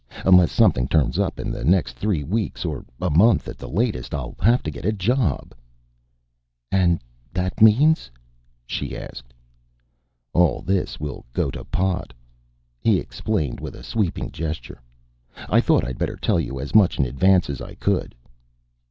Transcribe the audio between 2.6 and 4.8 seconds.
or a month at the latest, I'll have to